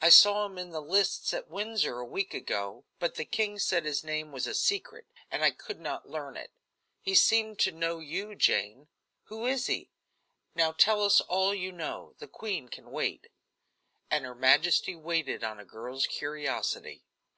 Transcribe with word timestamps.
I 0.00 0.08
saw 0.08 0.46
him 0.46 0.56
in 0.56 0.70
the 0.70 0.80
lists 0.80 1.34
at 1.34 1.50
Windsor 1.50 1.98
a 1.98 2.04
week 2.06 2.32
ago, 2.32 2.86
but 2.98 3.16
the 3.16 3.24
king 3.26 3.58
said 3.58 3.84
his 3.84 4.02
name 4.02 4.32
was 4.32 4.46
a 4.46 4.54
secret, 4.54 5.06
and 5.30 5.44
I 5.44 5.50
could 5.50 5.78
not 5.78 6.08
learn 6.08 6.38
it. 6.38 6.52
He 7.02 7.14
seemed 7.14 7.58
to 7.58 7.70
know 7.72 7.98
you, 7.98 8.34
Jane. 8.34 8.88
Who 9.24 9.44
is 9.44 9.66
he? 9.66 9.90
Now 10.54 10.72
tell 10.72 11.02
us 11.04 11.20
all 11.20 11.54
you 11.54 11.70
know. 11.70 12.14
The 12.18 12.28
queen 12.28 12.70
can 12.70 12.90
wait." 12.90 13.26
And 14.10 14.24
her 14.24 14.34
majesty 14.34 14.94
waited 14.96 15.44
on 15.44 15.60
a 15.60 15.66
girl's 15.66 16.06
curiosity. 16.06 17.04